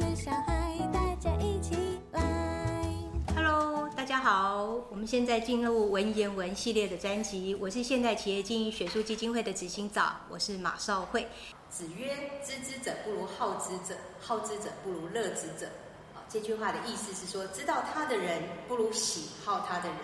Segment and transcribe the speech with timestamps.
[0.00, 1.74] 的小孩，大家一起
[2.12, 2.22] 来。
[3.36, 7.54] Hello，大家好，我们现在进入文言文系列的专辑。
[7.56, 11.26] 我是现代企业经营学术基金会的执行长，我是马少慧。
[11.68, 15.66] 子曰：“知之者不如好之者，好之者不如乐之者。”
[16.16, 19.98] 啊，这句话的意思是说，知道他的人不如喜好他的人，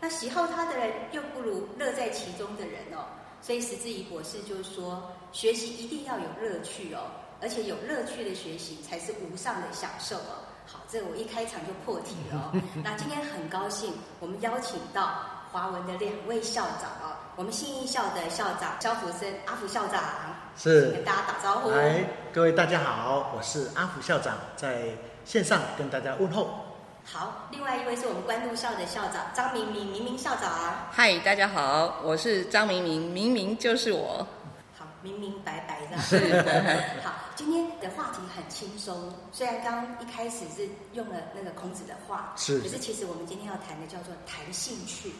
[0.00, 3.04] 那喜好他的人又不如乐在其中的人哦。
[3.42, 7.00] 所以石志怡博士就是说，学习一定要有乐趣哦，
[7.40, 10.44] 而且有乐趣的学习才是无上的享受哦。
[10.66, 12.62] 好，这我一开场就破题了哦。
[12.84, 20.00] 那今天很高兴，我们邀请到华文的两位校长哦，我们信义校的校长肖福生阿福校长，
[20.56, 21.70] 是跟大家打招呼。
[21.70, 24.88] 来，各位大家好，我是阿福校长，在
[25.24, 26.50] 线上跟大家问候。
[27.02, 30.50] 好，另外一位是我们关渡校的校长张明明，明明校长。
[30.92, 34.24] 嗨，大家好，我是张明明，明明就是我。
[35.00, 35.96] 好，明明白白的。
[37.02, 45.12] 好，今天的话题很轻松，虽然刚刚一开始是用了那个孔子的话，是可是其实我们今天要谈的叫做谈兴趣。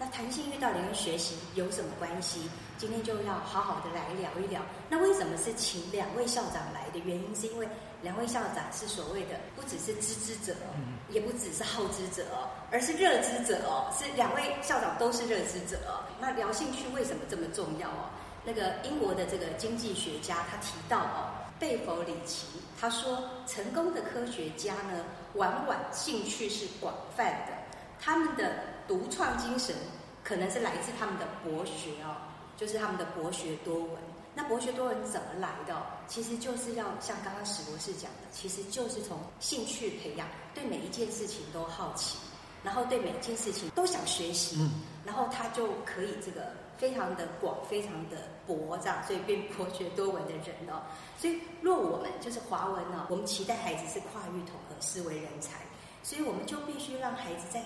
[0.00, 2.48] 那谈兴趣到底跟学习有什么关系？
[2.76, 4.62] 今天就要好好的来聊一聊。
[4.88, 7.68] 那为什么是请两位校长来的原因，是因为
[8.00, 10.70] 两位校长是所谓的不只是知之者哦，
[11.10, 16.06] 也不只是好之者哦，而是热之者哦，是两位校长都是热之者哦。
[16.20, 18.06] 那聊兴趣为什么这么重要哦？
[18.48, 21.28] 那个英国的这个经济学家他提到哦，
[21.60, 22.46] 贝弗里奇
[22.80, 25.04] 他说，成功的科学家呢，
[25.34, 27.52] 往往兴趣是广泛的，
[28.00, 29.76] 他们的独创精神
[30.24, 32.16] 可能是来自他们的博学哦，
[32.56, 33.90] 就是他们的博学多闻。
[34.34, 35.82] 那博学多闻怎么来的哦？
[36.06, 42.16] 其实就是要像刚刚史博士讲的，其实就是从兴趣培养，对每一件事情都好奇，
[42.62, 50.80] 然后对每一件事情都想学习，嗯然后他就可以这个非常的广，非常的博，这样，所以变博学多闻的人哦。
[51.18, 55.58] 所以，若我们就是华文呢、我们期待孩子是跨域统合思维人才，
[56.02, 57.60] 所以我们就必须让孩子在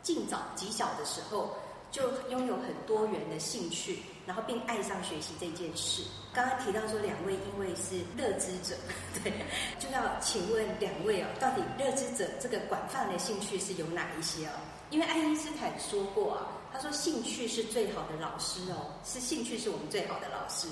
[0.00, 1.54] 尽早极小的时候
[1.90, 6.02] 就拥有很多元的兴趣，然后并爱上学习这件事。
[6.32, 8.74] 刚刚提到说两位因为是乐知者，
[9.22, 9.32] 对，
[9.78, 14.52] 就要请问两位哦，到底乐知者这个广泛的兴趣是有哪一些哦？
[14.90, 20.68] 因为爱因斯坦说过啊，他说兴趣是最好的老师哦，是兴趣是我们最好的老师。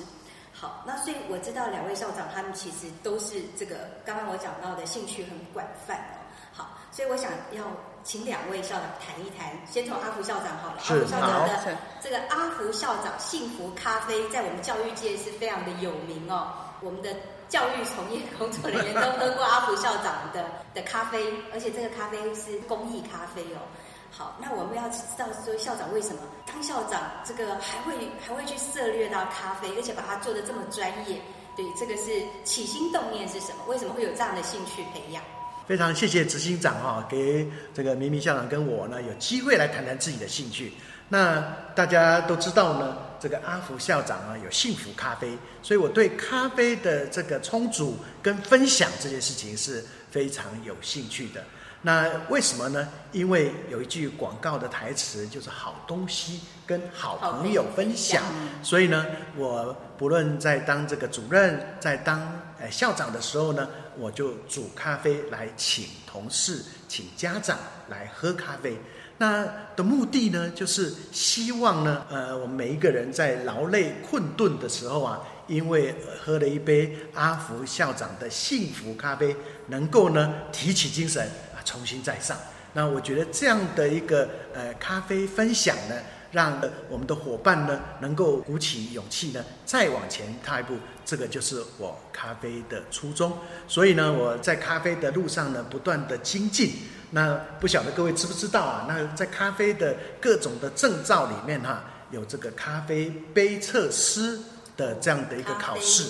[0.52, 6.18] 好，那所以我知道两位校长他们其实都是这个刚刚我讲到的兴趣很广泛哦。
[6.52, 7.64] 好，所以我想要
[8.02, 10.80] 请两位校长谈一谈，先从阿福校长好了。
[10.82, 16.52] 是阿福校长好的是这个阿福校长幸福咖啡在我们教育界是非常的有名哦。
[16.82, 17.14] 我们的
[17.48, 20.44] 教育从业工作人员都喝过阿福校长的
[20.74, 23.60] 的咖啡，而且这个咖啡是公益咖啡哦。
[24.10, 31.20] 好，那我们要知道说校长为什么当校长这个还会还会去涉猎到咖啡，而且把它做的这么专业。
[31.56, 33.64] 对，这个是起心动念是什么？
[33.68, 35.22] 为什么会有这样的兴趣培养？
[35.66, 40.72] 非常谢谢执行长哈、给这个明明校长跟我呢有机会来谈谈自己的兴趣。
[41.08, 41.40] 那
[41.74, 51.44] 大家都知道呢，这个阿福校长啊有幸福咖啡，所以我对咖啡的这个冲煮跟分享这件事情是非常有兴趣的。
[51.82, 52.88] 那为什么呢？
[53.10, 58.22] 因为有一句广告的台词就是“好东西跟好朋友分享”，
[58.62, 62.20] 所以呢，我不论在当这个主任，在当
[62.60, 63.66] 呃校长的时候呢，
[63.98, 67.58] 我就煮咖啡来请同事、请家长
[67.88, 68.76] 来喝咖啡。
[69.16, 79.34] 那的目的呢，就是希望呢，呃，我们每一个人在劳累困顿的时候啊，因为呃喝了一杯阿福校长的幸福咖啡，
[79.66, 82.36] 能够呢提起精神啊，重新再上。
[82.72, 85.94] 那我觉得这样的一个呃咖啡分享呢，
[86.32, 90.74] 让我们的伙伴呢能够鼓起勇气呢，再往前踏一步。
[91.04, 93.36] 这个就是我咖啡的初衷。
[93.68, 96.72] 所以呢，我在咖啡的路上呢，不断的精进。
[97.12, 98.86] 那不晓得各位知不知道啊？
[98.88, 104.38] 那在咖啡的各种的证照里面哈、有这个咖啡杯测师
[104.80, 106.04] 的这样的一个考试。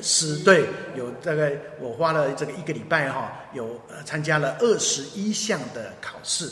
[0.00, 6.50] 是，对，有大概我花了这个一个礼拜哈、有呃参加了二十一项的考试。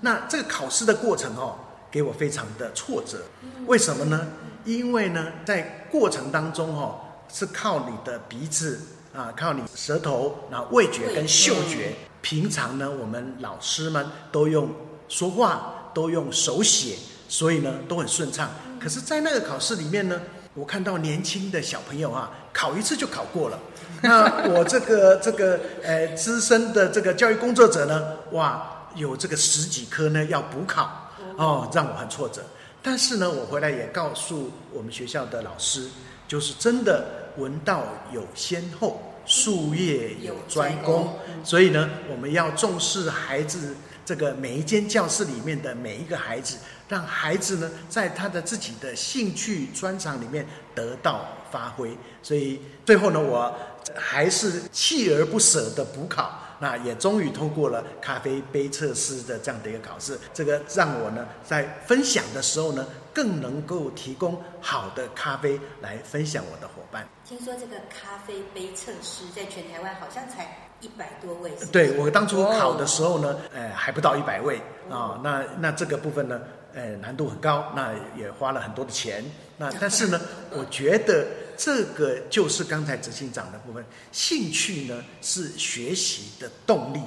[0.00, 1.56] 那这个考试的过程哦，
[1.90, 3.18] 给我非常的挫折。
[3.66, 4.26] 为什么呢？
[4.64, 6.98] 因为呢，在过程当中哦，
[7.32, 8.80] 是靠你的鼻子
[9.14, 11.94] 啊，靠你舌头，然后味觉跟嗅觉。
[12.22, 14.70] 平常呢，我们老师们都用
[15.08, 16.96] 说话，都用手写，
[17.28, 18.50] 所以呢都很顺畅。
[18.80, 20.20] 可是，在那个考试里面呢，
[20.54, 23.58] 我看到年轻的小朋友啊，考一次就考过了。
[24.02, 32.42] 那我这个这个呃资深的这个教育工作者呢，哇，有这个十几科呢要补考哦，让我很挫折。
[32.82, 35.88] 但是呢，我回来也告诉我们学校的老师，
[36.28, 37.04] 就是真的
[37.38, 43.74] 文道有先后，术业有专攻，所以呢，我们要重视孩子
[44.04, 46.58] 这个每一间教室里面的每一个孩子，
[46.88, 51.96] 让孩子呢在他的自己的兴趣专长里面得到发挥。
[52.22, 53.54] 所以最后呢，我
[53.94, 56.40] 还是锲而不舍的补考。
[56.60, 67.06] 那也终于通过了咖啡杯测师的这样的一个考试，这个让我呢在分享的时候呢，更能够提供好的咖啡来分享我的伙伴。
[67.28, 74.58] 听说这个咖啡杯测试在全台湾好像才一百多位，对我当初考的时候呢，呃，还不到一百位
[74.88, 76.40] 啊、那那这个部分呢，
[76.74, 79.24] 呃，难度很高，那也花了很多的钱。
[79.56, 81.26] 那但是呢，我觉得
[81.56, 87.00] 这个就是刚才执行长的部分，兴趣呢是学习的动力。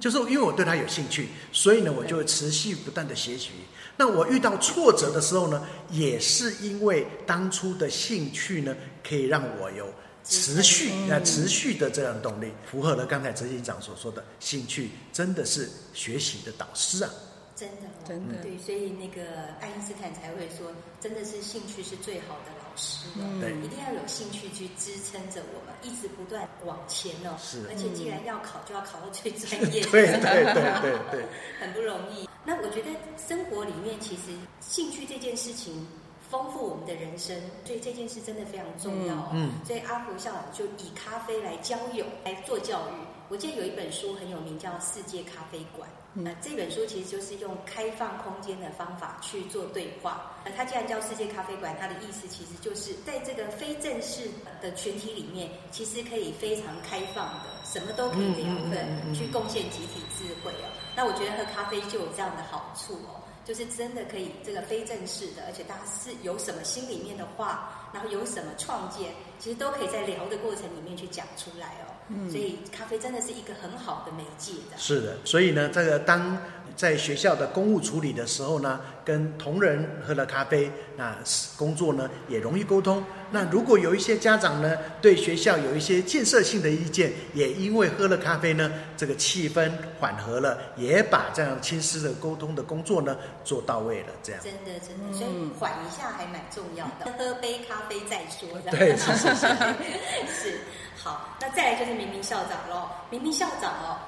[0.00, 3.50] 就是因为我对它有兴趣，所以呢，我就会持续不断的学习。
[3.96, 8.74] 那我遇到挫折的时候呢，也是因为当初的兴趣呢，
[9.06, 9.92] 可以让我有
[10.24, 17.10] 持续啊持续的这样的动力，符合了刚才执行长所说的兴趣，真的是学习的导师啊。
[17.54, 19.22] 真的、哦，真的对，所以那个
[19.60, 27.36] 爱因斯坦才会说，真的是兴趣是最好的老师哦，嗯一定要有兴趣去支撑着我们，一直不断往前哦。
[27.38, 31.24] 是而且既然要考，就要考到最专业的，对对对对对，
[31.60, 32.28] 很不容易。
[32.44, 35.86] 那我觉得生活里面其实兴趣这件事情。
[36.30, 39.28] 丰富我们的人生，所以这件事真的非常重要、哦。
[39.34, 42.92] 嗯所以阿福校长就以咖啡来交友，来做教育。
[43.32, 45.88] 我记得有一本书很有名，叫《世界咖啡馆》。
[46.12, 50.30] 那、这本书其实就是用开放空间的方法去做对话。
[50.44, 54.28] 那它既然叫世界咖啡馆，它的意思其实就是在这个非正式
[54.60, 60.68] 的群体里面，其实可以非常开放的，什么都可以聊的，去贡献集体智慧哦。
[60.94, 63.16] 那我觉得喝咖啡就有这样的好处哦。
[63.44, 71.91] 就是真的可以这个非正式的，而且大家是有什么心里面的话，然后有什么创建，其实都可以在聊的过程里面去讲出来哦。
[72.08, 74.76] 嗯，所以咖啡真的是一个很好的媒介的。
[74.76, 75.16] 是的。
[75.24, 76.36] 所以呢，这个当
[76.76, 81.16] 在学校的公务处理的时候呢，跟同仁喝了咖啡，那
[81.56, 83.04] 工作呢也容易沟通。
[83.30, 94.08] 那如果有一些家长呢对学校有一些建设性的意见，也因为喝了咖啡呢，这个气氛缓和了，也把这样亲师的沟通的工作呢做到位了。
[94.22, 94.40] 这样。
[94.42, 97.12] 真的真的，所以缓一下还蛮重要的。
[97.18, 98.70] 喝杯咖啡再说的。
[98.70, 99.46] 对是是是
[100.28, 100.60] 是。
[101.02, 102.88] 好，那再来就是明明校长喽。
[103.10, 103.98] 明明校长哦，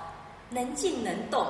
[0.55, 1.45] 能静能动，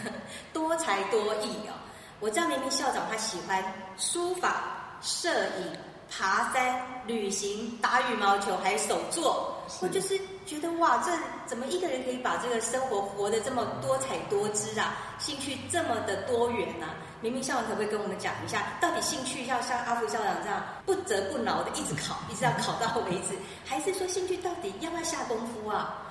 [0.52, 1.76] 多才多艺哦。
[2.18, 3.62] 我知道明明校长他喜欢
[3.98, 5.78] 书法、摄影、
[6.10, 9.52] 爬山、旅行、打羽毛球，还有手作。
[9.82, 11.10] 我就是觉得哇，这
[11.44, 14.96] 怎么一个人可以把这个生活活得这么多彩多姿啊？
[15.18, 16.94] 兴趣这么的多元啊？
[17.20, 23.36] 明明校长可不可以跟我们讲一下，到底兴趣要像阿福校长这样不折不挠的一直考，一直要考到为止，
[23.66, 26.05] 还是说兴趣到底要不要下功夫啊？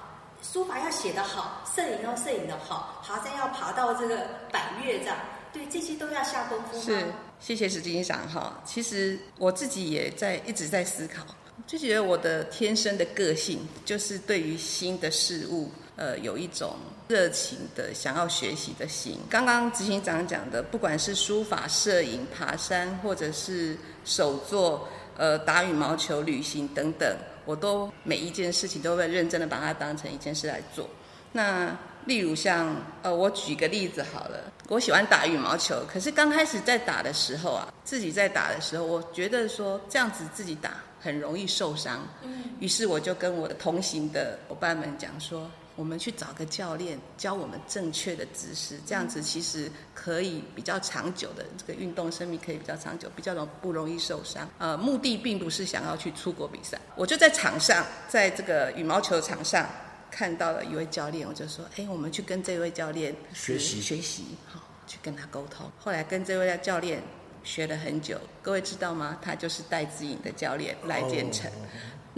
[0.53, 4.17] 书法要写得好，摄影要摄影的好，爬山要爬到这个
[4.51, 5.17] 百越这样，
[5.51, 6.83] 对这些都要下功夫吗？
[6.85, 7.05] 是，
[7.39, 8.61] 谢谢石金长哈。
[8.63, 11.25] 其实我自己也在一直在思考，
[11.67, 16.75] 就觉得我的天生的个性就是对于新的事物，呃，有一种
[17.09, 19.19] 热情的想要学习的心。
[19.29, 23.75] 刚刚执行长讲的，不管是书法、摄影、爬山，或者是
[24.05, 24.87] 手作、
[25.17, 30.89] 呃打羽毛球、旅行等等，我都每一件事情都会认真的把它当成一件事来做。
[31.31, 54.49] 那例如像呃，我举个例子好了，我喜欢打羽毛球，可是刚开始在打的时候啊，自己在打的时候，我觉得说这样子自己打很容易受伤，嗯，于是我就跟我的同行的伙伴们讲说，我们去找个教练教我们正确的姿势，这样子其实可以比较长久的这个运动生命可以比较长久，比较容不容易受伤。
[54.57, 59.67] 呃，目的并不是想要去出国比赛，我就在场上，在这个羽毛球场上。
[60.11, 67.03] 看到了一位教练，我就说：“哎，我们去跟这位教练学习学习，好，去跟他沟通。”后来跟这位教练
[67.43, 69.17] 学了很久，各位知道吗？
[69.21, 71.51] 他就是戴志颖的教练赖建成。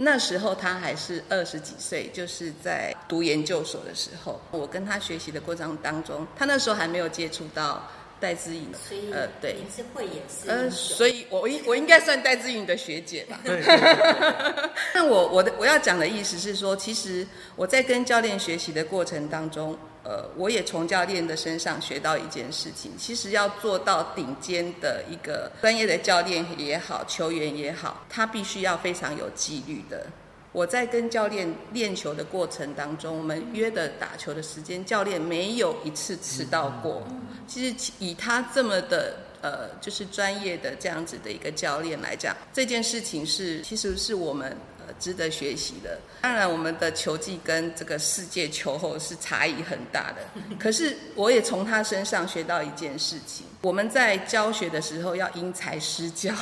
[0.00, 4.40] 那时候他还是二十几岁，就是在读研究所的时候。
[4.52, 7.82] 我跟他学习的过程当中，他那时候还没有接触到
[8.20, 13.40] 戴姿颖，所以呃，对，你是慧眼识呃，英雄，所以我应我应该算戴姿颖的学姐吧。
[13.44, 17.26] 对对对 那我我的我要讲的意思是说，其实
[17.56, 19.76] 我在跟教练学习的过程当中，
[20.08, 30.06] 呃，我也从教练的身上学到一件事情，其实要做到顶尖的一个专业的教练也好，球员也好，他必须要非常有纪律的。
[30.52, 37.06] 我在跟教练练球的过程当中，我们约的打球的时间，教练没有一次迟到过。
[37.46, 45.98] 其实以他这么的呃，就是专业的这样子的一个教练来讲，这件事情是其实是我们呃值得学习的。
[46.22, 50.16] 当然，我们的球技跟这个世界球后是差异很大的。
[50.58, 56.34] 可是，我也从他身上学到一件事情：我们在教学的时候要因材施教。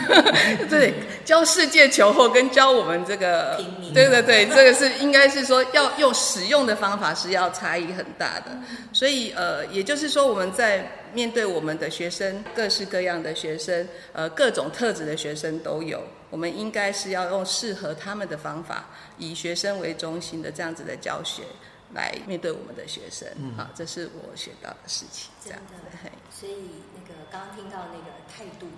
[0.70, 8.46] 对，教世界球后跟教我们这个平民对对对，这个是应该是说要用使用的方法是要差异很大的。
[8.92, 16.02] 所以呃，也就是说我们在面对我们的学生，各式各样的学生，呃，各种特质的学生都有。
[16.30, 18.84] 我们应该是要用适合他们的方法，
[19.18, 21.42] 以学生为中心的这样子的教学
[21.92, 23.28] 来面对我们的学生。
[23.56, 25.30] 好，这是我学到的事情。
[25.42, 26.54] 这真样子，的，所以
[26.94, 28.68] 那个刚刚听到那个态度，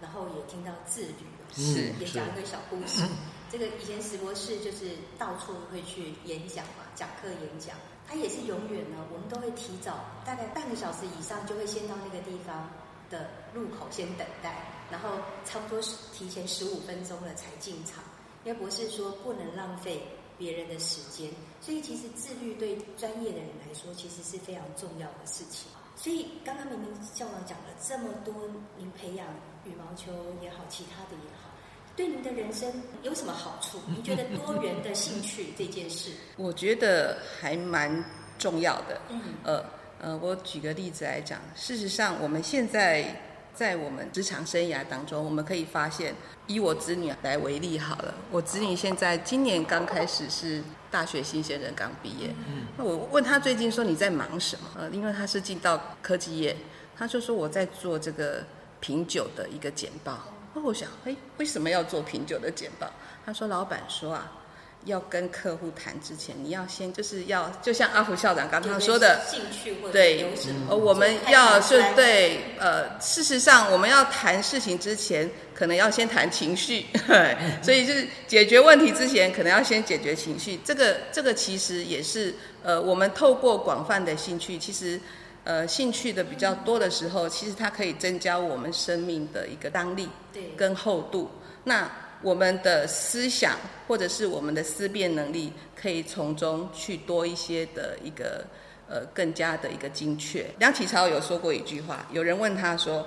[0.00, 1.24] 然后也听到自律，
[1.54, 3.02] 是也讲一个小故事。
[3.50, 7.74] 这个以前石博士就是到处会去演讲嘛，讲课演讲，
[8.06, 12.68] 他也是永远呢，我们都会提早大概半个小时以上，就会先到那个地方
[13.08, 15.10] 的入口先等待，然后
[15.44, 18.02] 差不多是提前十五分钟了才进场，
[18.44, 20.02] 因为博士说不能浪费
[20.36, 21.30] 别人的时间，
[21.60, 25.70] 所以其实自律对专业的人来说，其实是非常重要的事情。
[25.96, 28.32] 所以刚刚明明校长讲了这么多，
[28.76, 29.26] 您培养
[29.64, 31.50] 羽毛球也好，其他的也好，
[31.96, 33.80] 对您的人生有什么好处？
[33.88, 38.04] 您觉得多元的兴趣这件事， 我觉得还蛮
[38.38, 39.00] 重要的。
[39.10, 39.64] 嗯呃
[40.00, 43.04] 呃，我举个例子来讲，事实上我们现在
[43.58, 46.14] 在我们职场生涯当中，我们可以发现，
[46.46, 50.62] 以我子女来为例好了，我子女现在今年刚开始是
[50.92, 52.32] 大学新鲜人，刚毕业。
[52.46, 54.68] 嗯，那我问他最近说你在忙什么？
[54.78, 56.56] 呃，因为他是进到科技业，
[56.96, 58.44] 他就说我在做这个
[58.78, 60.20] 品酒的一个简报。
[60.54, 62.88] 那我想，哎，为什么要做品酒的简报？
[63.26, 64.30] 他说老板说啊。
[64.84, 70.24] 要跟客户谈之前，你要先就是要，就像阿福校长刚刚说的，兴趣或者对
[70.68, 76.86] 呃，我们要是对，呃，事实上我们要谈事情之前，可能要先谈情绪，
[77.62, 80.58] 所以就是解决问题之前，可能要先解决情绪。
[80.64, 84.98] 这个这个其实也是，呃，我们透过广泛的兴趣，其实，
[85.44, 91.30] 呃，兴趣的比较多的时候，其实它可以增加我们生命的一个张力对跟厚度。
[91.64, 91.90] 那
[92.22, 93.56] 我们的思想
[93.86, 98.44] 或者是我们的思辨能力，可以从中去多一些的一个
[98.88, 100.46] 呃更加的一个精确。
[100.58, 103.06] 梁启超有说过一句话，有人问他说：“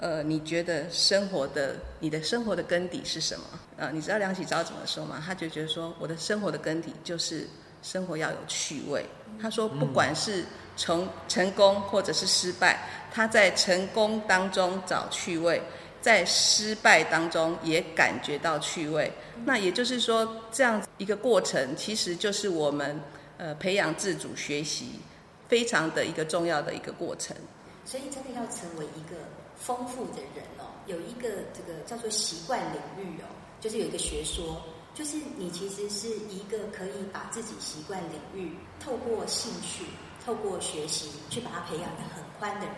[0.00, 3.44] 呃，你觉得生活的你的生活的根底是什么？”
[3.76, 5.22] 呃，你知道梁启超怎么说吗？
[5.24, 7.46] 他就觉得说，我的生活的根底就是
[7.82, 9.04] 生活要有趣味。
[9.40, 10.44] 他说，不管是
[10.76, 15.62] 从成功或者是失败，他在成功当中找趣味。
[16.00, 19.12] 在失败当中也感觉到趣味，
[19.44, 23.00] 那也就是说，这样一个过程，其实就是我们
[23.36, 25.00] 呃培养自主学习
[25.48, 27.36] 非常的一个重要的一个过程。
[27.84, 29.16] 所以真的要成为一个
[29.56, 33.26] 丰富的人哦，有一个这个叫做习惯领域哦，
[33.60, 34.62] 就是有一个学说，
[34.94, 39.84] 就是你其实是一个可以把自己习惯领域透过兴趣、
[40.24, 42.76] 透过学习去把它培养的很宽的人。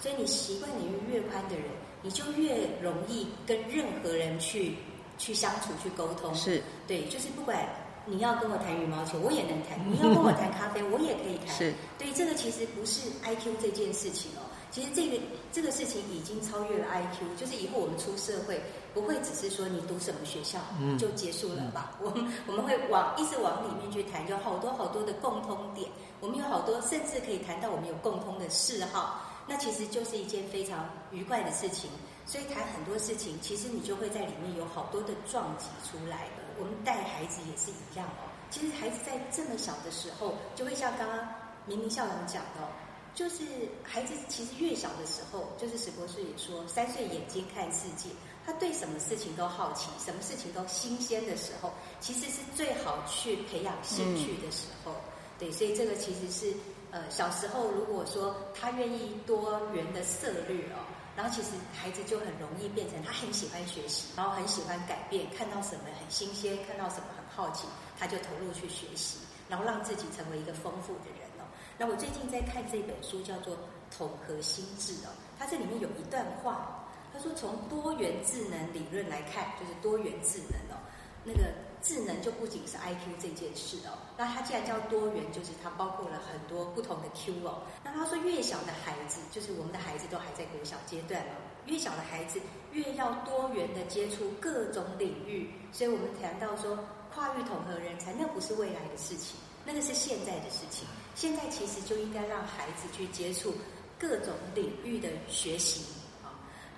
[0.00, 1.64] 所以你习惯领域越宽的人，
[2.02, 4.74] 你就越容易跟任何人去
[5.18, 6.34] 去相处、去沟通。
[6.34, 6.62] 是。
[6.86, 7.68] 对，就是不管
[8.06, 11.54] 你要跟我谈羽毛球，我也能谈； 你要跟我谈咖啡，我也可以谈。
[11.54, 15.18] 是，对，这个其实不是 I Q 这件事情哦，其实这个
[15.52, 18.60] 这个事情已经超越了 I Q，就是以后我们出社会
[18.94, 20.58] 不会只是说你读什么学校
[20.98, 21.98] 就结束了吧？
[22.02, 25.86] 我们我们会往一直往里面去谈，有好多好多的共通点，
[26.20, 31.90] 我们有好多甚至可以谈到我们有共通的嗜好，那其实就是一件非常愉快的事情。
[32.24, 36.44] 所以谈很多事情，其实你就会在里面有好多的撞击出来的。
[36.60, 38.30] 我们带孩子也是一样哦。
[38.50, 41.28] 其实孩子在这么小的时候，就会像刚刚
[41.66, 42.68] 明明校长讲的，
[43.16, 43.42] 就是
[43.82, 48.10] 孩子其实越小的时候，就是史博士也说，三岁眼睛看世界，
[48.46, 54.94] 他对什么事情都好奇，什么事情都新鲜的时候，其实是最好去培养兴趣的时候。
[55.36, 56.54] 对，所以这个其实是
[56.90, 60.80] 呃小时候如果说他愿意多元的策略哦。
[61.16, 67.66] 然后其实孩子就很容易变成他很喜欢学习，然后很喜欢改变，看到什么很新鲜，看到什么很好奇，
[67.98, 69.18] 他就投入去学习，
[69.48, 71.44] 然后让自己成为一个丰富的人哦。
[71.76, 73.54] 那我最近在看这本书，叫做
[73.94, 80.80] 《统合心智》哦，它这里面有一段话，他说从多元智能理论来看，就是多元智能哦，
[81.24, 81.52] 那个。
[81.82, 87.62] 智能就不仅是 I Q 这件事哦，那它既然叫多元，就是它包括了很多不同的 Q 哦。
[87.82, 91.34] 那他说越小的孩子，就是我们的孩子都还在国小阶段哦，
[91.66, 92.40] 越小的孩子
[92.72, 95.50] 越要多元的接触各种领域。
[95.72, 96.78] 所以我们谈到说
[97.14, 100.86] 跨域统合人才，那不是未来的事情，那个是现在的事情。
[101.14, 103.54] 现在其实就应该让孩子去接触
[103.98, 105.84] 各种领域的学习
[106.22, 106.28] 啊，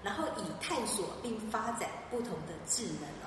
[0.03, 3.22] 然后以探索并发展不同的智能。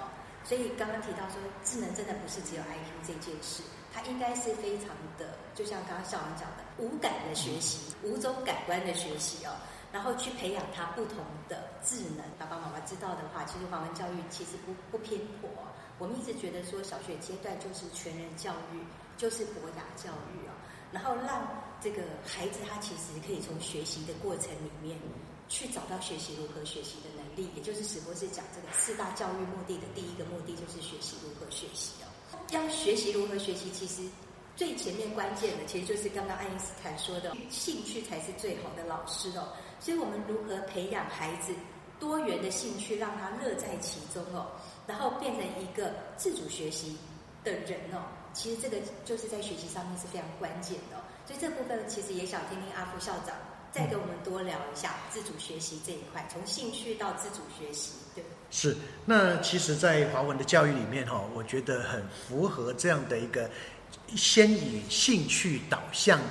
[0.46, 9.50] 所以刚刚提到说，智能真的不是只有 IQ 这件事，它应该是非常的，就像刚刚校长讲的，五感的学习，五种感官的学习哦，
[9.92, 11.18] 然后去培养他不同
[11.50, 12.24] 的智能。
[12.38, 15.50] 爸爸妈妈知道的话，其实华文教育其实不不偏颇。
[15.98, 18.80] 我们一直觉得说，小学阶段就是全人教育，
[19.18, 20.54] 就是博雅教育哦，
[20.92, 21.42] 然后让
[21.82, 24.96] 这个孩子他其实可以从学习的过程里面。
[25.48, 32.38] 去找到学习如何学习的能力，也就是史博士讲这个四大教育目的的第一个目的就是学习如何学习哦。
[32.52, 34.02] 要学习如何学习，其实
[34.56, 39.50] 最前面关键的其实就是刚刚爱因斯坦说的，兴趣才是最好的老师哦。
[39.80, 41.54] 所以我们如何培养孩子
[42.00, 44.48] 多元的兴趣，让他乐在其中哦，
[44.88, 46.98] 然后变成一个自主学习
[47.44, 48.02] 的人哦。
[48.34, 50.98] 其实这个就是在学习上面是非常关键的。
[51.26, 53.36] 所以这部分其实也想听听阿福校长。
[53.76, 58.24] 再跟我们多聊一下自主学习这一块，从兴趣到自主学习，对。
[58.50, 63.50] 是，那其实，在华文的教育里面哈，我觉得很符合这样的一个
[64.16, 66.22] 先以兴趣导向，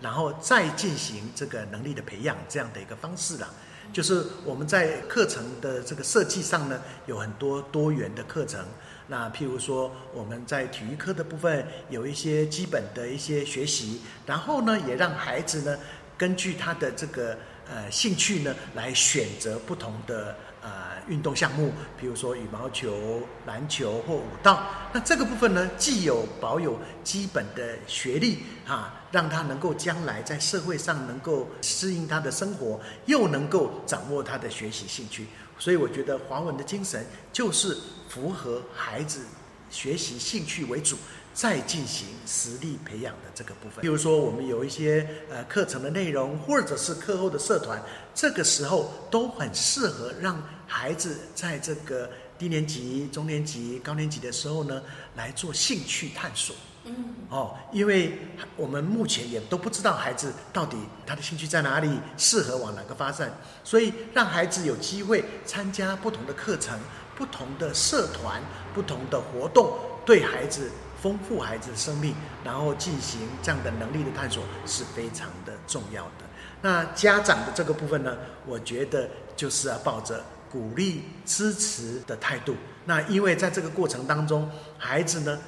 [0.00, 3.50] 然后再进行这个能力的培养这样的一个方式啦。
[3.92, 8.64] 就是我们在课程的这个设计上呢，有很多多元的课程。
[9.06, 15.78] 那譬如说，我们在体育课的部分有一些基本的一些学习，然后呢，也让孩子呢。
[16.16, 17.36] 根据他的这个
[17.68, 20.70] 呃兴趣呢，来选择不同的呃
[21.08, 24.64] 运动项目，比如说羽毛球、篮球或舞蹈。
[24.92, 35.26] 那这个部分呢，既有保有基本的学历啊，让他能够将来在社会上能够适应他的生活，又能够掌握他的学习兴趣。
[35.58, 37.76] 所以我觉得华文的精神就是
[38.08, 39.24] 符合孩子
[39.70, 40.96] 学习兴趣为主。
[41.34, 47.82] 再进行实力培养的这个部分，比如说我们有一些呃课程的内容，或者是课后的社团，
[48.14, 54.80] 这个时候都很适合让孩子在这个低年级、中年级、高年级的时候呢
[55.16, 56.54] 来做兴趣探索。
[56.84, 56.94] 嗯，
[57.30, 58.16] 哦，因为
[58.56, 66.78] 我们目前也都不知道孩子到底他的兴趣在哪里，适合往哪个发展，所以让孩子有机会参加不同的课程、
[67.16, 68.40] 不同的社团、
[68.72, 70.70] 不同的活动，对孩子。
[71.04, 76.24] 丰富孩子的生命，然后进行这样的能力的探索是非常的重要的。
[76.62, 82.56] 那家长的这个部分呢，我觉得就是要抱着鼓励、支持的态度。
[82.86, 85.38] 那因为在这个过程当中，孩子呢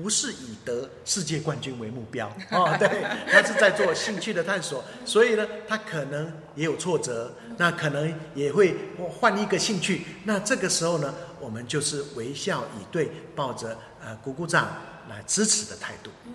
[0.00, 8.76] 不是以得世界冠军为目标哦，对，他是在做兴趣的探索，所以呢，他可能也有挫折，那可能也会
[9.18, 10.02] 换一个兴趣。
[10.22, 13.76] 那这个时候呢，我们就是微笑以对，抱着。
[14.00, 14.68] 呃，鼓鼓掌
[15.10, 16.10] 来支持的态度。
[16.24, 16.32] 嗯，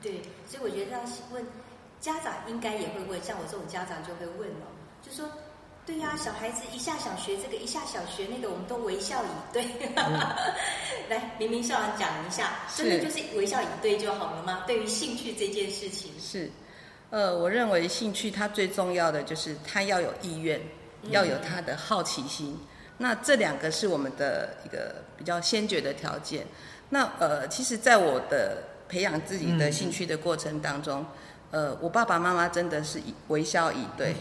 [0.00, 1.44] 对，所以我觉得要问
[2.00, 4.66] 家长应该也会问，像我这种家长就会问了，
[5.02, 5.28] 就说，
[5.84, 9.64] 对呀，小孩子一下想学这个，一下想学那个，我们都微笑以对。
[11.10, 14.62] 来，明明校长讲一下，真的就是微笑以对就好了吗？
[14.66, 16.50] 对于兴趣这件事情，是，
[17.10, 20.60] 呃，我认为兴趣它最重要的就是他要有意愿，
[21.10, 22.56] 要有他的好奇心，
[22.98, 26.46] 那这两个是我们的一个比较先决的条件。
[26.90, 31.04] 那呃，其实，在我的培养自己的兴趣的过程当中，
[31.52, 34.16] 呃，我爸爸妈妈真的是以微笑以对。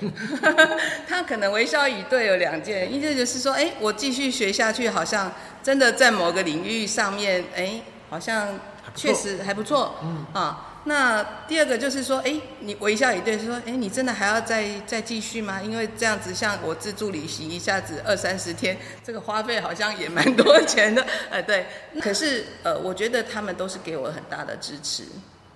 [1.07, 5.31] 他可能微笑以对有两件，一件就是说，哎，我继续学下去，好像
[5.63, 8.59] 真的在某个领域上面，哎，好像
[8.93, 10.67] 确实还不错，嗯啊。
[10.83, 15.61] 那第二个就是说，哎，你微笑以对，说，哎，你真的还要再再继续吗？
[15.61, 21.67] 因为这样子，像我自助旅行，一下子二三十天，这个花费好像也蛮多钱的，哎，对。
[22.01, 25.03] 可是，呃，我觉得他们都是给我很大的支持。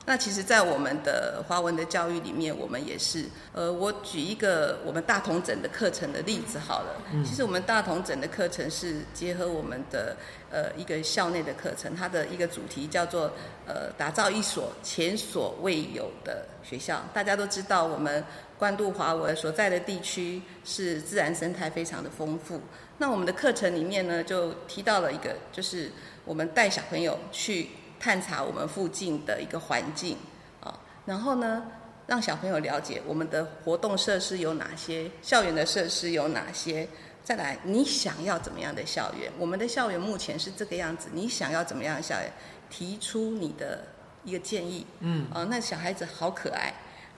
[0.08, 7.02] 那其实，在我们的华文的教育里面，我们也是，呃，我举一个我们大同整的课程的例子好了。
[7.26, 10.15] 其实我们大同整的课程是结合我们的
[10.52, 13.32] 呃一个校内的课程，它的一个主题叫做
[13.65, 17.04] 呃打造一所前所未有的学校。
[17.12, 18.24] 大家都知道，我们
[18.60, 22.62] 关渡华文所在的地区是自然生态非常的丰富。
[23.00, 25.89] 那我们的课程里面呢，就提到了一个，就是
[26.26, 27.70] 我们带小朋友去。
[28.00, 30.18] 探查我们附近的一个环境
[30.62, 31.64] 啊，然后呢，
[32.08, 36.88] 让小朋友了解我们的活动设施有哪些，校园的设施有哪些。
[37.24, 39.32] 再来，你想要怎么样的校园？
[39.40, 42.32] 我们的校园目前是这个样子，你想要怎么样的校园？
[42.70, 43.84] 提出你的
[44.24, 44.86] 一个建议。
[45.00, 46.72] 嗯，啊，那小孩子好可爱，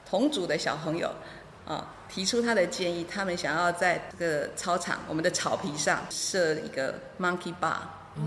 [0.10, 1.14] 同组的小朋友
[1.66, 7.76] 啊，提出他的建议，他们想要在这个操场，我们的草皮上设一个 monkey bar。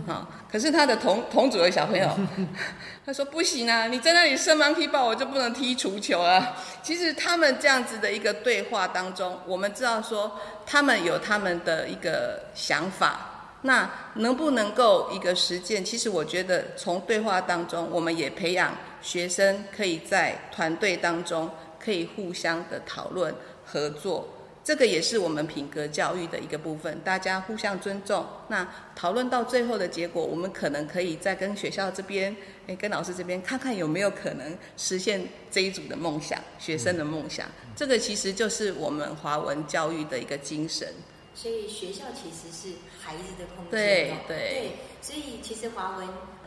[0.07, 2.09] 好，可是他的同同组的小朋友，
[3.05, 6.57] 他说不行啊，你在那里射 monkey ball，我就不能踢足球啊。
[6.83, 15.85] 其实他们这样子的一个对话当中，我们知道说他们有他们的一个想法，那能不能够一个实践？
[15.85, 23.35] 其实我觉得从对话当中，我们也培养学生可以在团队当中可以互相的讨论
[23.67, 24.29] 合作。
[24.63, 28.25] 这个也是我们品格教育的一个部分，大家互相尊重。
[28.49, 37.49] 那讨论到最后的结果，我们可能可以再跟学校这边，诶，跟老师这边看看有没有可能实现这一组的梦想，学生的梦想。
[37.75, 40.89] 这个其实就是我们华文教育的一个精神。
[41.35, 46.07] 所以学校其实是孩子的空间对哦对所以其实华文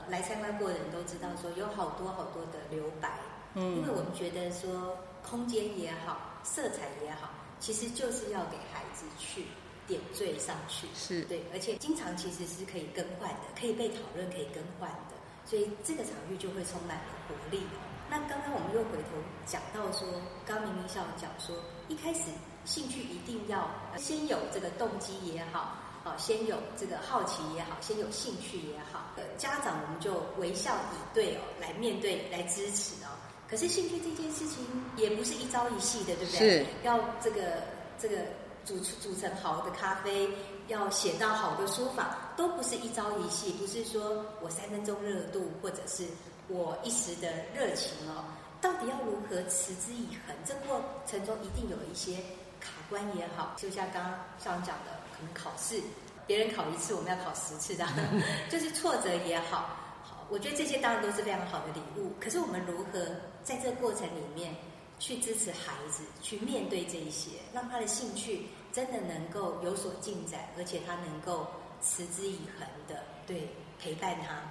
[0.09, 3.09] 来参观过的人都知道，说有好多好多的留白，
[3.55, 7.31] 嗯因为嗯，我们觉得说空间也好，色彩也好，
[7.63, 9.45] 其实就是要给孩子去
[9.87, 10.85] 点缀上去。
[10.93, 17.63] 是对，而且经常其实是可以更换的，可以被讨论，可以更换的，所以这个场域就会充满了活力。
[18.09, 20.05] 那刚刚我们又回头讲到说，
[20.45, 21.55] 刚明明校长讲说，
[21.87, 22.23] 一开始
[22.65, 23.61] 兴趣一定要
[23.93, 33.07] 呃先有这个动机也好，哦，先有这个好奇也好，先有兴趣也好，呃，家长我们就微笑以对哦，来面对，来支持哦。
[33.53, 34.65] 可是兴趣这件事情
[34.97, 36.39] 也不是一朝一夕的，对不对？
[36.39, 37.61] 是要这个
[37.99, 38.17] 这个
[38.65, 40.27] 煮出煮成好的咖啡，
[40.69, 46.03] 要写到好的书法，都不是一朝一夕，不是说我三分钟热度，或者是
[46.47, 48.25] 我一时的热情哦。
[48.59, 50.35] 到底要如何持之以恒？
[50.43, 52.15] 这过程中一定有一些
[52.59, 55.79] 卡关也好，就像刚刚校长讲的，可能考试
[56.25, 57.85] 别人考一次，我们要考十次的，
[58.49, 59.77] 就是挫折也好。
[60.23, 62.13] 好，我觉得这些当然都是非常好的礼物。
[62.19, 62.99] 可是我们如何
[63.43, 64.55] 在这个过程里面
[64.99, 71.47] 去支持孩子，去面对这一些，让他的兴趣真的能够有所进展，而且他能够
[71.81, 74.41] 持之以恒的对陪伴他。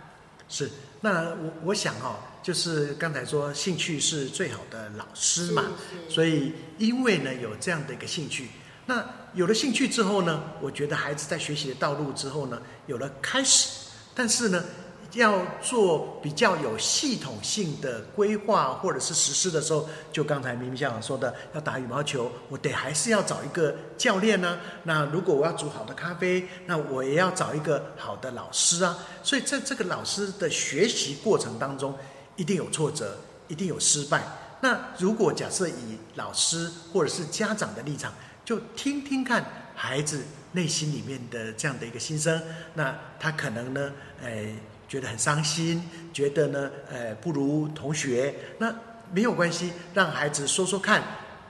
[0.49, 5.65] 是，那我我想哈、哦，就是刚才说兴趣是最好的老师嘛，
[6.09, 8.49] 所以因为呢有这样的一个兴趣，
[8.85, 9.03] 那
[9.35, 14.65] 有了兴趣之后呢，我觉得孩子在学习的道路之后呢，有了开始，但是呢。
[15.15, 28.99] 要做比较有系统性的规划或者是实施的时候，就刚才明明校长说的，要打羽毛球，我得还是要找一个教练呢、那如果我要煮好的咖啡，那我也要找一个好的老师啊。
[29.23, 31.95] 所以在这个老师的学习过程当中，
[32.37, 34.23] 一定有挫折，一定有失败。
[34.61, 38.13] 那如果假设以老师或者是家长的立场，
[38.45, 39.45] 就听听看
[39.75, 40.23] 孩子
[40.53, 42.41] 内心里面的这样的一个心声，
[42.75, 44.55] 那他可能呢，诶，
[44.93, 48.71] 觉得很伤心，觉得呢，呃，不如同学，那
[49.11, 51.03] 没有关系，让孩子说说看。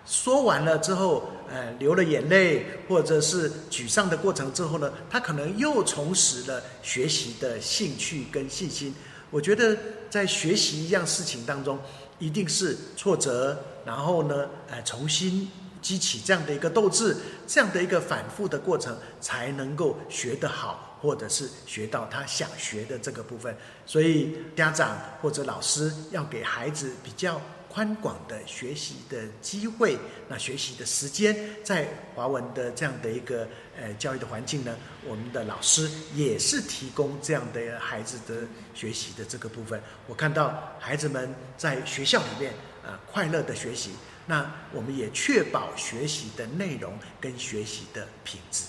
[0.07, 8.95] 说完了之后，呃，流了眼泪，或者是沮丧的过程之后呢，他可能又重拾了学习的兴趣跟信心。
[9.33, 9.77] 我觉得
[10.09, 11.77] 在学习一样事情当中，
[12.21, 15.51] 一定是挫折，然后呢，呃，重新
[15.81, 17.17] 激起这样的一个斗志，
[17.49, 23.55] 这样的一个反复的过程，才能够学得好，或者是学到他想学的这个部分。
[23.85, 27.39] 所以家长或者老师要给孩子比较。
[27.75, 29.97] 宽广的学习的机会，
[30.29, 31.35] 那学习的时间，
[31.65, 33.49] 在华文的这样的一个
[33.81, 39.81] 呃教育的环境呢，我们的老师也是提供这样的孩子的学习的这个部分。
[40.07, 42.53] 我看到孩子们在学校里面
[42.85, 43.93] 啊、快乐的学习，
[44.27, 48.65] 那我们也确保学习的内容跟学习的品质。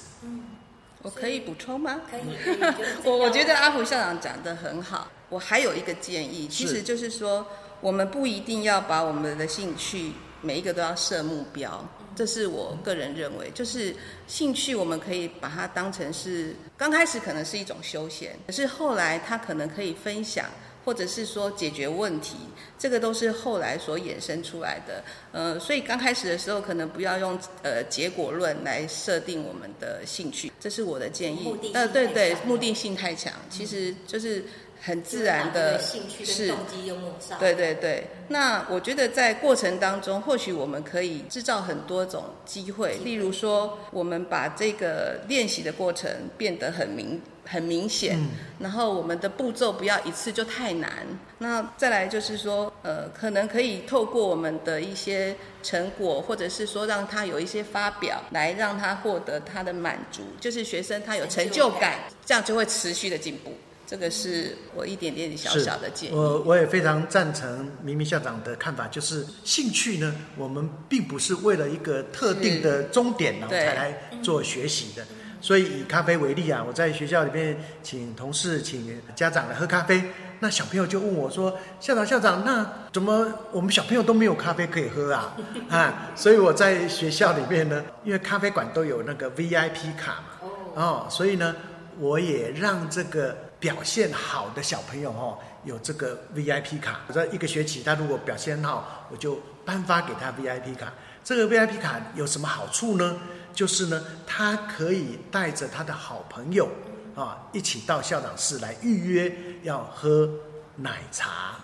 [1.04, 2.02] 嗯，我可以补充吗？
[2.10, 2.22] 可以，
[3.04, 5.10] 我我觉得阿虎校长讲的很好。
[5.30, 7.46] 我还有一个建议，其实就是说，
[7.82, 10.12] 我们不一定要把我们的兴趣
[10.42, 11.84] 每一个都要设目标，
[12.16, 13.96] 这是我个人认为，就是
[14.28, 20.46] 兴趣我们可以把它当成是刚开始可能是一种休闲，可是后来它可能可以分享。
[20.86, 22.36] 或者是说解决问题，
[22.78, 25.04] 这个都是后来所衍生出来的。
[25.32, 31.68] 呃，所以刚开始的时候，可能不要用呃结果论来设定我们的兴趣，这是我的建议目的。
[31.68, 34.44] 性呃，对对，目的性太强，其实就是
[34.86, 37.40] 很自然的兴趣是跟动机又抹上。
[37.40, 50.92] 对对对，那我觉得在过程当中，或许我们可以制造很多种机会，例如说，我们把这个练习的过程变得很明很明显，嗯然后我们的步骤不要一次就太难。
[51.38, 63.54] 那再来就是说，呃，可能可以透过我们的一些成果，或者是说让他有一些发表，来让他获得他的满足，就是学生他有成就感，这样就会持续的进步。
[63.94, 66.16] 这个是我一点点小小的建议。
[66.16, 75.06] 我我也非常赞成明明校长的看法，就是兴趣呢，我们并不是为了一个特定的终点然后才来做学习的。
[75.40, 80.02] 所以以咖啡为例啊，我在学校里面请同事、请家长来喝咖啡，
[80.40, 85.38] 那小朋友就问我说：“校长，校长，那怎么我们小朋友都没有咖啡可以喝啊？”
[85.70, 91.56] 啊，所以我在学校里面呢，因为咖啡馆都有那个 VIP 卡嘛，哦，哦，所以呢，
[92.00, 97.00] 我也让这个表现好的小朋友哦，有这个 VIP 卡。
[97.08, 100.92] 我在一个学期他如果表现好，我就颁发给他 VIP 卡。
[101.24, 103.18] 这个 VIP 卡有什么好处呢？
[103.54, 106.68] 就是呢，他可以带着他的好朋友
[107.16, 110.30] 啊，一起到校长室来预约要喝
[110.76, 111.56] 奶茶。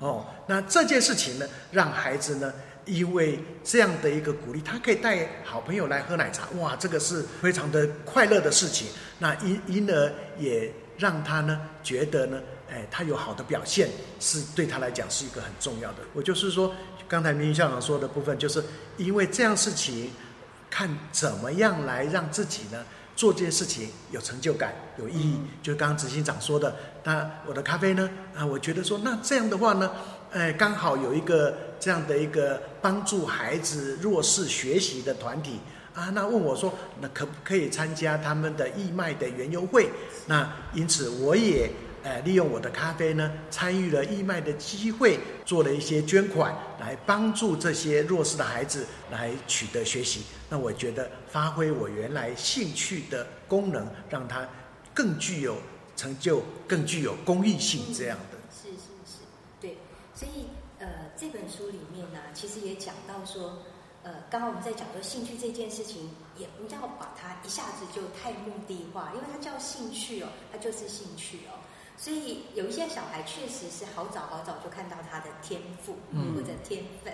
[0.00, 2.52] 哦，那这件事情呢，让孩子呢，
[2.84, 8.88] 因为这样的一个鼓励，他可以带好朋友来喝奶茶，哇，这个是非常的快乐的事情。
[9.18, 13.88] 那因因而也让他呢，觉得呢，哎，他有好的表现，
[14.20, 15.98] 是对他来讲是一个很重要的。
[16.12, 16.74] 我就是说，
[17.06, 18.62] 刚才明校长说的部分，就是
[18.96, 20.10] 因为这样事情，
[20.70, 22.84] 看怎么样来让自己呢。
[23.14, 26.76] 做这件事情有成就感、有意义，就是刚刚执行长说的。
[27.02, 28.10] 那我的咖啡呢？
[28.36, 29.90] 啊，我觉得说，那这样的话呢，
[30.32, 35.60] 哎，刚好有一个这样的一个帮助孩子弱势学习的团体
[35.96, 36.10] 啊。
[36.14, 39.90] 那问我说，那可不可以参加他们的义卖的园游会？
[40.26, 41.68] 那因此我也。
[42.06, 50.22] 呃，利用我的咖啡呢，参与了义卖的机会，做了一些捐款，来帮助这些弱势的孩子来取得学习。
[50.48, 54.48] 那我觉得发挥我原来兴趣的功能，让它
[54.94, 55.56] 更具有
[55.96, 58.38] 成就，更具有公益性这样的。
[58.54, 59.18] 是是是，
[59.60, 59.76] 对。
[60.14, 60.46] 所以
[60.78, 63.62] 呃，这本书里面呢，其实也讲到说，
[64.06, 71.58] 呃，刚刚我们在讲说兴趣这件事情，也不要把它一下子就太目的化，因为它叫兴趣哦，它就是兴趣哦。
[71.96, 75.96] 所以有一些小孩确实是好早好早就看到他的天赋
[76.36, 77.12] 或者天分，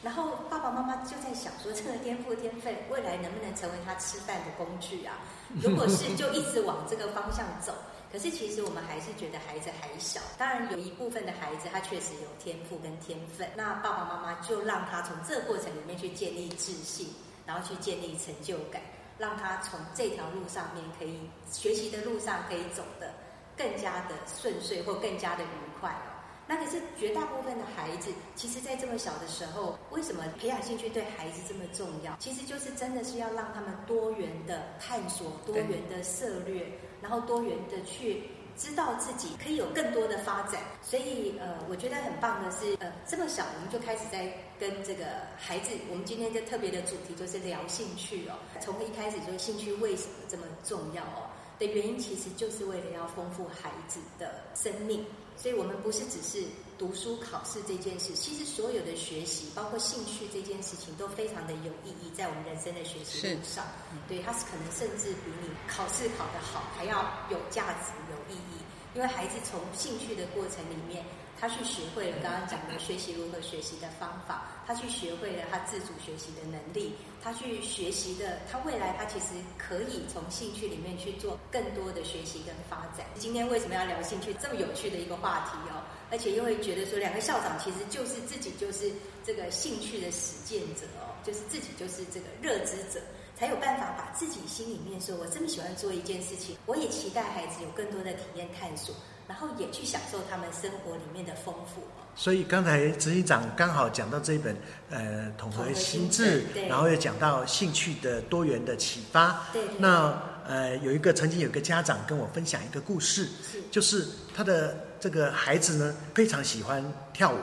[0.00, 5.18] 然后爸爸妈妈就在想说，这个天赋天分未来能不能成为他吃饭的工具啊？
[5.60, 7.74] 如果是，就一直往这个方向走。
[8.12, 17.08] 可是其实我们还是觉得孩子还小，当然有一部分的孩子他确实有天赋跟天分，那爸爸妈妈就让他从这个过程里面去建立自信，
[17.46, 18.82] 然后去建立成就感，
[19.18, 23.12] 让他从这条路上面可以学习的路上可以走的。
[23.58, 26.14] 更加的顺遂或更加的愉快哦。
[26.46, 32.16] 那可是绝大部分的孩子，其实，在这么小的时候，为什么培养兴趣对孩子这么重要？
[32.20, 36.70] 其实就是真的是要让他们多元的探索、多元的涉略，
[37.02, 38.22] 然后多元的去
[38.56, 40.62] 知道自己可以有更多的发展。
[40.82, 45.04] 所以，呃，我觉得很棒的是，呃，这么小我们就开始在跟这个
[45.36, 48.34] 孩子，我们今天就特别的主题就是聊兴趣哦。
[48.60, 51.30] 从一开始就兴趣为什么这么重要哦？
[51.58, 55.04] 的原因其实就是为了要丰富孩子的生命，
[55.36, 56.44] 所以我们不是只是
[56.78, 63.64] 读书考试这件事，其实所有的学习，包括兴趣这件事情，都非常的有意义，在我们人生的学习路上，
[64.06, 68.62] 对，它是可能甚至比你考试考得好还要有价值、有意义，
[68.94, 71.04] 因为孩子从兴趣的过程里面。
[71.40, 83.06] 他去学会了刚刚讲的学习如何学习的方法，他去学会了他自主学习的能力，他去学习的，他未来他其实可以从兴趣里面去做更多的学习跟发展。
[83.14, 85.82] 今天为什么要聊兴趣这么有趣的一个话题哦？
[86.10, 88.90] 而且又会觉得说，两个校长其实就是自己就是
[89.24, 93.00] 这个兴趣的实践者哦，就是自己就是这个热知者，
[93.36, 98.94] 才有办法把自己心里面说，我这么喜欢做一件事情，我也期待孩子有更多的体验探索。
[99.28, 101.82] 然后也去享受他们生活里面的丰富。
[102.16, 104.56] 所以刚才执行长刚好讲到这一本
[104.90, 109.44] 呃统合心智，然后又讲到兴趣的多元的启发。
[109.52, 109.62] 对。
[109.78, 117.38] 那呃有一个曾经有一个家长跟我分享一个故事，是就是他的这个孩子呢非常喜欢跳舞，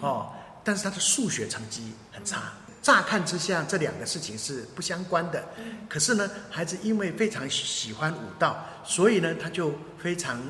[0.00, 0.32] 哦，
[0.64, 2.52] 但是他的数学成绩很差。
[2.82, 5.44] 乍看之下这两个事情是不相关的，
[5.88, 10.40] 可是呢孩子因为非常喜欢舞蹈，所以呢他就非常。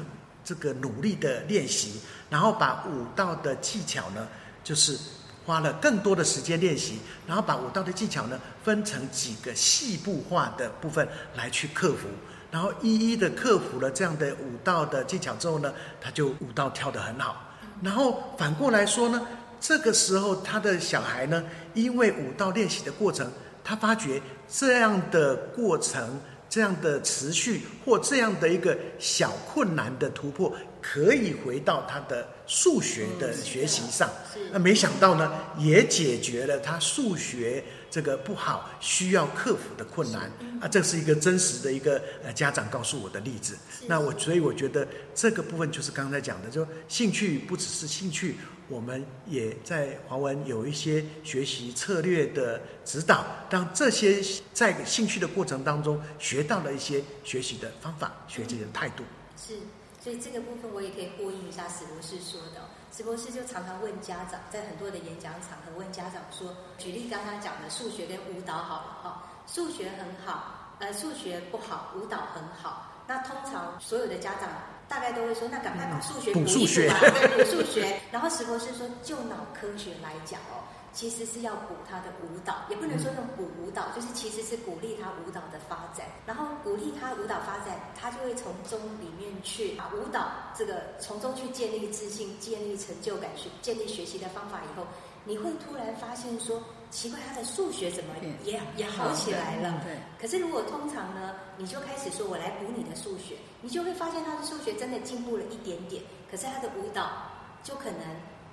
[0.44, 4.26] 这个努力的练习，然后把舞蹈的技巧呢，
[4.64, 4.98] 就是
[5.46, 12.09] 花了更多的时间练习，然后把舞蹈的技巧呢分成几个细部化的部分来去克服，
[12.50, 17.37] 然后一一的克服了这样的舞蹈的技巧之后呢，他就舞蹈跳得很好。
[17.83, 19.26] 然后反过来说呢，
[19.61, 23.31] 这个时候他的小孩呢，因为舞蹈练习的过程，
[23.62, 26.20] 他发觉这样的过程。
[26.51, 34.11] 这样的持续或这样的一个小困难的突破，可以回到他的数学的学习上。
[34.53, 40.23] 那没想到呢，也解决了他数学这个不好需要克服的困难。
[40.61, 43.57] 啊，这是一个真实的一个呃家长告诉我的例子。
[43.87, 48.35] 那我所以我觉得这个部分就是刚才讲的，就兴趣不只是兴趣。
[48.70, 54.22] 我们也在华文有一些学习策略的指导，让这些
[54.54, 59.02] 在兴趣的过程当中学到了一些学习的方法、学习的态度。
[59.37, 59.54] 是，
[60.00, 62.62] 所以这个部分我也可以呼应一下史博士说的。
[62.96, 74.48] 史博士就常常问家长，在很多的演讲场合问家长说：“举例刚刚讲的数学跟舞蹈好了哈，数学很好，呃，数学不好，舞蹈很好。”那通常所有的家长
[74.90, 76.90] 大概都会说，那赶快把数学补数学。
[77.38, 77.96] 补数学。
[78.11, 90.26] 然后石博士说，就脑科学来讲哦，其实是要补他的舞蹈，也不能说用补舞蹈，就是其实是鼓励他舞蹈的发展，然后鼓励他舞蹈发展，他就会从中里面去把舞蹈
[90.59, 94.85] 这个从中去建立自信、建立成就感、学建立学习的方法以后，
[95.24, 99.81] 你会突然发现说，奇怪，他的数学怎么也也好起来了。
[99.85, 107.31] 对，可是如果通常呢，你就开始说我来补你的数学，你就会发现他的数学真的进步了一点点，可是他的舞蹈
[107.62, 108.00] 就可能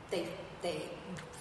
[0.10, 0.26] 得
[0.62, 0.88] 得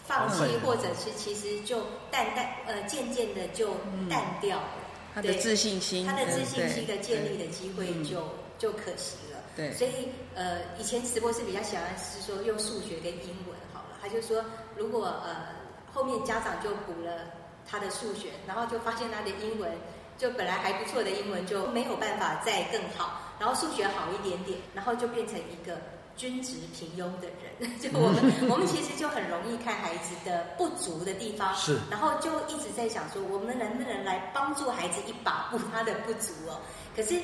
[0.07, 1.81] 放弃嗯，或者是其实就
[2.11, 3.75] 淡淡呃渐渐的就
[4.09, 4.71] 淡掉了，
[5.15, 8.05] 对他的自信心，他的自信嗯心的建立的机会嗯。
[8.05, 8.27] 就
[8.59, 9.39] 就可惜了。
[9.55, 9.71] 对。
[9.75, 14.43] 所以呃，以前直播是比较喜欢是说用数学跟英文好了，他就说
[14.77, 15.49] 如果呃
[15.97, 17.23] 后面家长就补了
[17.67, 19.73] 他的数学，然后就发现他的英文
[20.19, 25.79] 就本来还不错的英文就没有办法再更好，然后数学好一点点，然后就变成一个
[26.15, 27.79] 均值平庸的人。
[27.81, 28.21] 就我们
[28.53, 36.61] 我们其实就很容易看孩子的不足的地方，是然后就一直在想说，我们能不能来帮助孩子一把补他的不足哦？
[36.95, 37.19] 可是，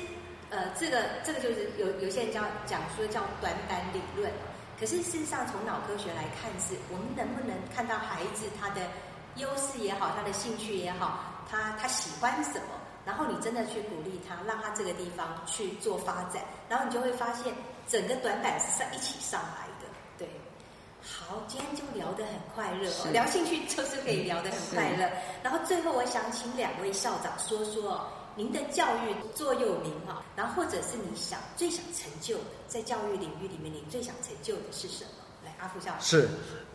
[0.49, 4.52] 呃，这个这个就是有有些人叫讲说叫短板理论哦。
[4.79, 8.81] 可是事实上，从脑科学来看是，我们能不能看到孩子他的
[9.37, 17.55] 优势也好，他的兴趣也好，他他喜欢什么，然后你真的去鼓励他，让他这个地方去做发展，然后你就会发现
[17.87, 19.87] 整个短板是上一起上来的，
[20.19, 20.29] 对。
[21.05, 25.11] 好，今天就聊得很快乐哦，聊兴趣就是可以聊得很快乐。
[25.43, 28.07] 然后最后我想请两位校长说说哦，
[28.37, 35.11] 您的教育座右铭哈，然后或者是你想最想成就的，在教育领域里面你最想成就的是什么？
[35.45, 36.01] 来，阿福校长。
[36.01, 36.29] 是，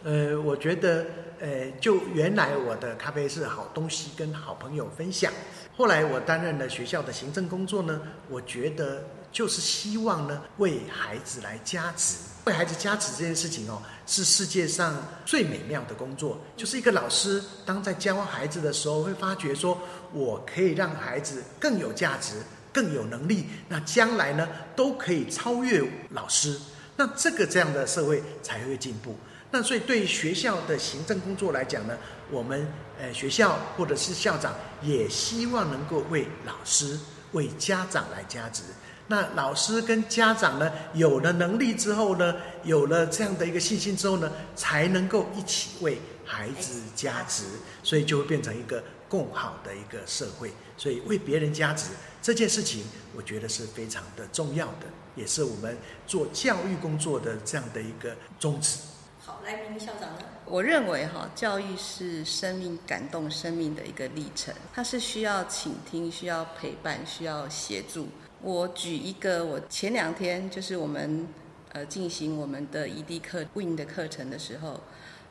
[0.03, 1.05] 呃，我觉得，
[1.39, 5.31] 呃，就原来我的咖啡是好东西，跟好朋友分享。
[5.75, 12.17] 后来我担任了学校的行政工作呢，我觉得就是希望呢，为孩子来加值。
[12.47, 16.39] 为孩子加值这件事情哦，是世界上最美妙的工作。
[16.55, 19.77] 就是一个老师，当在教孩子的时候，会发觉说，
[20.13, 22.35] 我可以让孩子更有价值、
[22.71, 26.57] 更有能力，那将来呢，都可以超越老师。
[26.95, 29.13] 那这个这样的社会才会进步。
[29.51, 31.97] 那所以对学校的行政工作来讲呢，
[32.31, 32.65] 我们
[32.97, 36.97] 呃学校或者是校长也希望能够为老师、
[37.33, 38.63] 为家长来加值。
[39.09, 47.45] 那老师跟家长呢，有了能力之后呢，有了这样的一个信心之后呢，才能够一起为孩子加值，
[47.81, 50.51] 所以就会变成一个共好的一个社会。
[50.75, 51.89] 所以为别人加值
[52.21, 52.83] 这件事情，
[53.15, 58.77] 我觉得是非常的重要的，也是我们做教育工作的这样的一个宗旨。
[59.25, 60.19] 好，来，明明校长呢？
[60.45, 68.07] 我认为哈，教育是生命感动生命的一个历程，它是需要倾听、需要陪伴、需要协助。
[68.41, 71.27] 我举一个，我前两天就是我们
[71.73, 74.79] 呃进行我们的 ED 课 Win 的课程的时候，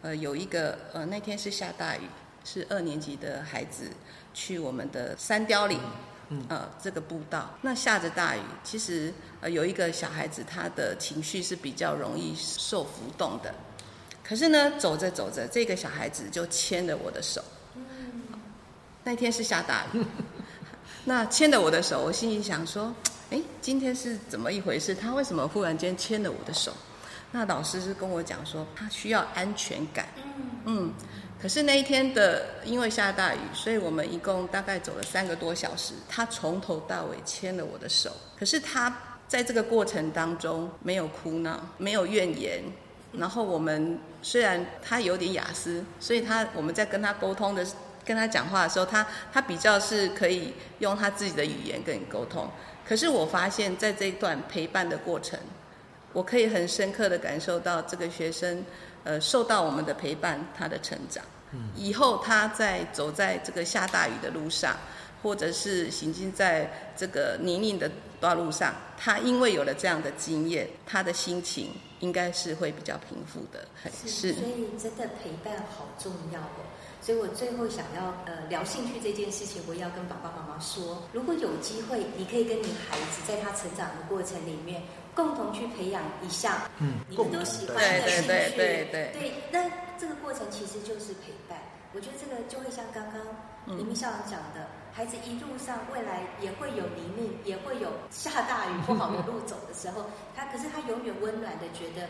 [0.03, 2.03] 呃有一个呃那天是下大雨，
[2.45, 3.91] 是二年级的孩子
[4.35, 5.81] 去我们的山雕岭。
[6.49, 13.55] 呃，这个步道，那下着大雨，其实呃有一个小孩子，他的情绪是比较容易受浮动的，
[14.25, 17.41] 可是呢，走着走着，这个小孩子就牵了我的手。
[19.05, 20.05] 那天是下大雨，
[21.09, 22.93] 那牵着我的手，我心里想说，
[23.31, 24.93] 哎，今天是怎么一回事？
[24.93, 26.73] 他为什么忽然间牵了我的手？
[27.31, 30.09] 那老师是跟我讲说，他需要安全感。
[30.65, 30.93] 嗯，
[31.41, 35.95] 可是那一天的因为下大雨，所以我们一共大概走了三个多小时。
[36.09, 38.93] 他从头到尾牵了我的手，可是他
[39.29, 42.65] 在这个过程当中没有哭闹，没有怨言。
[43.13, 47.65] 然后我们虽然他有点雅思，所以他我们在跟他沟通的
[48.07, 52.49] 跟他讲话的时候，他他比较是可以用他自己的语言跟你沟通。
[52.87, 55.37] 可是我发现，在这一段陪伴的过程，
[56.13, 58.65] 我可以很深刻的感受到这个学生，
[59.03, 61.25] 呃，受到我们的陪伴，他的成长。
[61.75, 64.77] 以后他在走在这个下大雨的路上，
[65.23, 71.71] 或者是行进在这个泥泞的道路上，他因为有了这样的经验，他的心情
[72.01, 73.67] 应该是会比较平复的。
[74.07, 76.69] 是，所以真的陪伴好重要哦。
[77.01, 84.83] 所以我最后想要呃聊兴趣这件事情，我也要跟爸爸妈妈说，如果有机会，你可以跟你孩子在他成长的过程里面，
[85.15, 88.29] 共同去培养一项嗯你们都喜欢的兴趣。
[88.29, 91.59] 对对对对那这个过程其实就是陪伴。
[91.95, 93.15] 我觉得这个就会像刚刚
[93.67, 102.07] 嗯黎明校长讲的，孩子一路上未来也会有泥泞，也会有下大雨不好的路走的时候，他可是他永远温暖的觉得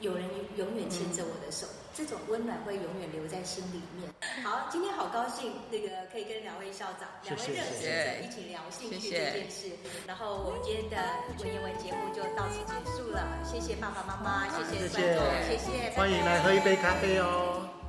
[0.00, 0.24] 有人
[0.56, 4.08] 永远牵着我的手，这种温暖会永远留在心里面。
[4.42, 7.90] 好，今天好高兴，那个可以跟两位校长、两位热心者
[8.24, 9.68] 一起聊兴趣这件事。
[10.06, 10.96] 然后我们今天的
[11.38, 17.79] 文言文节目就到此结束了，谢谢爸爸妈妈，谢谢谢谢观众，谢谢，欢迎来喝一杯咖啡哦。